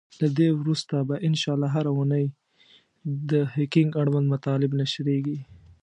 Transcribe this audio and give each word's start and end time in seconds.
له 0.19 0.27
دی 0.37 0.49
وروسته 0.59 0.95
به 1.07 1.15
ان 1.27 1.33
شاءالله 1.41 1.69
هره 1.75 1.91
اونۍ 1.95 2.25
د 3.29 3.31
هکینګ 3.55 3.91
اړوند 4.01 4.27
مطالب 4.33 4.71
نشریږی. 4.79 5.37